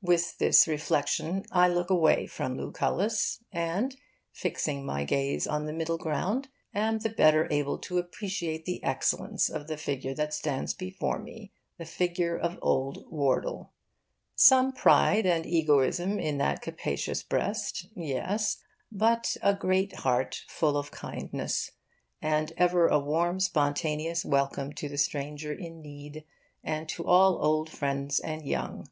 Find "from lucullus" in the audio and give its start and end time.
2.28-3.42